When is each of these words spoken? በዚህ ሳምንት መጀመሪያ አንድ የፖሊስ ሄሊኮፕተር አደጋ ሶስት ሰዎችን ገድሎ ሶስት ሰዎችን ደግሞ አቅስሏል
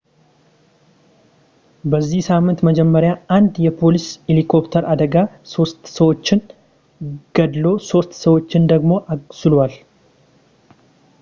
በዚህ 1.91 2.21
ሳምንት 2.27 2.59
መጀመሪያ 2.67 3.11
አንድ 3.35 3.51
የፖሊስ 3.65 4.07
ሄሊኮፕተር 4.29 4.83
አደጋ 4.93 5.13
ሶስት 5.53 5.79
ሰዎችን 5.97 6.41
ገድሎ 7.39 7.75
ሶስት 7.91 8.13
ሰዎችን 8.25 8.65
ደግሞ 8.73 8.95
አቅስሏል 9.15 9.75